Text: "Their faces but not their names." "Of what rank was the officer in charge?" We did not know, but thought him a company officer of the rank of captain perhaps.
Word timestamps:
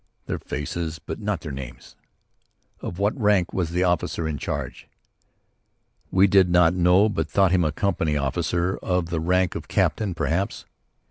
"Their 0.25 0.39
faces 0.39 0.97
but 0.97 1.19
not 1.21 1.41
their 1.41 1.51
names." 1.51 1.95
"Of 2.79 2.97
what 2.97 3.15
rank 3.15 3.53
was 3.53 3.69
the 3.69 3.83
officer 3.83 4.27
in 4.27 4.39
charge?" 4.39 4.87
We 6.09 6.25
did 6.25 6.49
not 6.49 6.73
know, 6.73 7.07
but 7.07 7.29
thought 7.29 7.51
him 7.51 7.63
a 7.63 7.71
company 7.71 8.17
officer 8.17 8.77
of 8.81 9.11
the 9.11 9.19
rank 9.19 9.53
of 9.53 9.67
captain 9.67 10.15
perhaps. 10.15 10.65